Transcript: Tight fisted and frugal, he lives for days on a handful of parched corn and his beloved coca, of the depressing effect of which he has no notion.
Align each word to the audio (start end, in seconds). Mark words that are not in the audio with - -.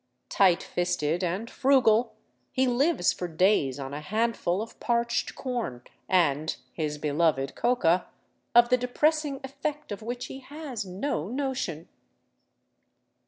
Tight 0.29 0.63
fisted 0.63 1.23
and 1.23 1.47
frugal, 1.47 2.15
he 2.51 2.65
lives 2.67 3.13
for 3.13 3.27
days 3.27 3.77
on 3.77 3.93
a 3.93 4.01
handful 4.01 4.59
of 4.59 4.79
parched 4.79 5.35
corn 5.35 5.83
and 6.09 6.55
his 6.73 6.97
beloved 6.97 7.53
coca, 7.53 8.07
of 8.55 8.69
the 8.69 8.77
depressing 8.77 9.39
effect 9.43 9.91
of 9.91 10.01
which 10.01 10.25
he 10.25 10.39
has 10.39 10.87
no 10.87 11.27
notion. 11.27 11.87